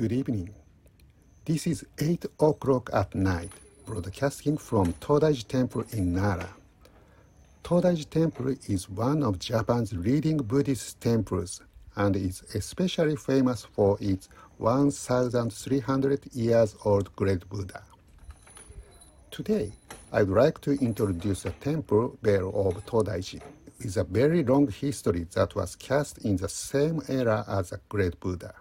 [0.00, 0.50] Good evening.
[1.44, 3.50] This is 8 o'clock at night,
[3.84, 6.50] broadcasting from Todaiji Temple in Nara.
[7.64, 11.62] Todaiji Temple is one of Japan's leading Buddhist temples
[11.96, 14.28] and is especially famous for its
[14.58, 17.82] 1,300 years old Great Buddha.
[19.32, 19.72] Today,
[20.12, 23.42] I'd like to introduce a temple bell of Todaiji
[23.82, 28.20] with a very long history that was cast in the same era as the Great
[28.20, 28.54] Buddha.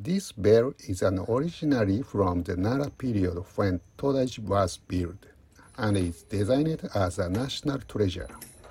[0.00, 5.26] This bell is an originally from the Nara period when Todaiji was built
[5.76, 8.28] and is designated as a national treasure.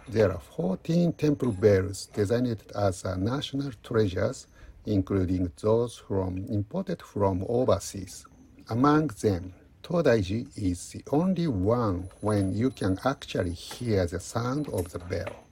[0.08, 4.48] There are 14 temple bells designated as national treasures,
[4.86, 8.26] including those from imported from overseas.
[8.70, 9.54] Among them,
[9.84, 15.47] Todaiji is the only one when you can actually hear the sound of the bell.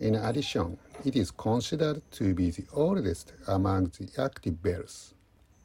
[0.00, 5.12] In addition, it is considered to be the oldest among the active bells.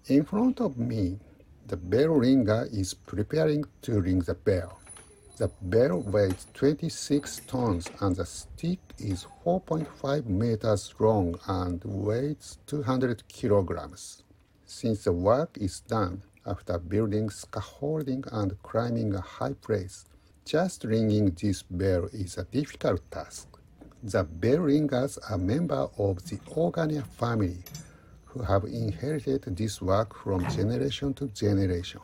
[0.08, 1.20] In front of me,
[1.66, 4.78] the bell ringer is preparing to ring the bell.
[5.38, 13.26] The bell weighs 26 tons and the stick is 4.5 meters long and weighs 200
[13.30, 14.24] kilograms.
[14.66, 20.04] Since the work is done after building scaffolding and climbing a high place,
[20.44, 23.55] just ringing this bell is a difficult task
[24.04, 27.58] the Beringers are members of the Organia family
[28.26, 32.02] who have inherited this work from generation to generation.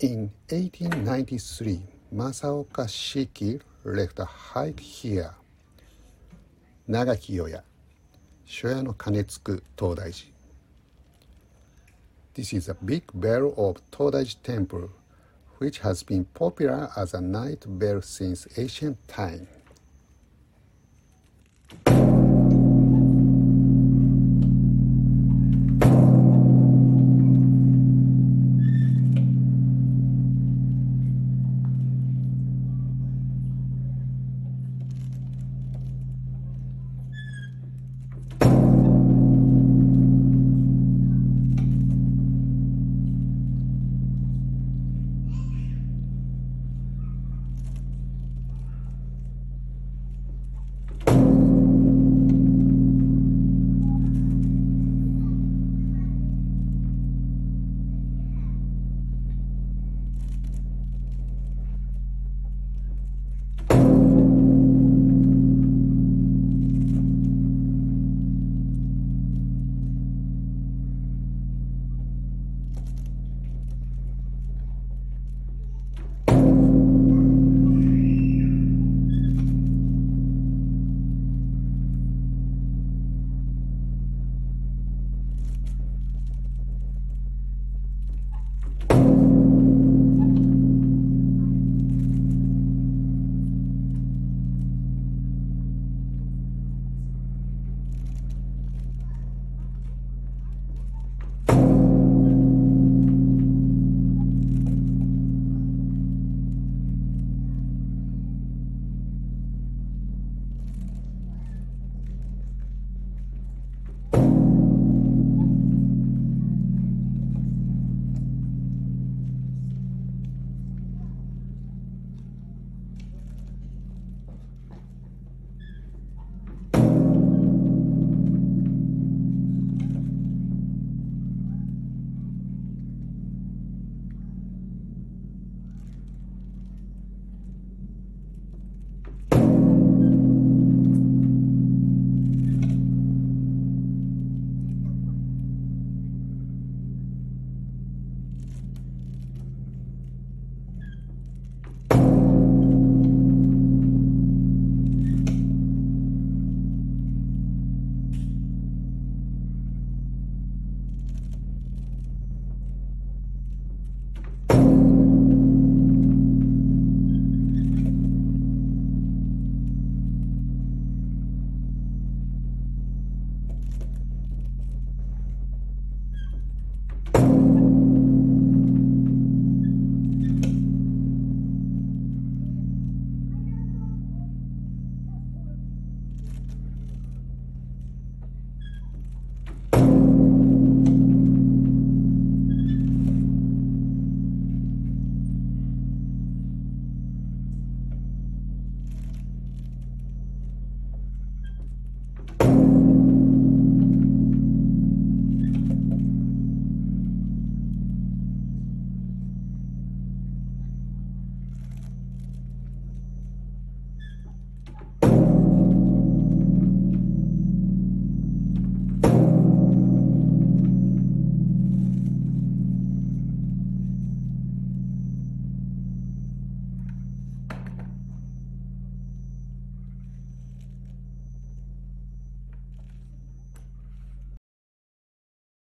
[0.00, 1.82] In 1893,
[2.14, 5.34] Masaoka Shiki left a haiku here.
[6.88, 7.62] 長きよや
[8.44, 10.32] 初夜の鐘つく東大寺
[12.34, 14.88] This is a big bell of Todaiji Temple,
[15.58, 19.61] which has been popular as a night bell since ancient times.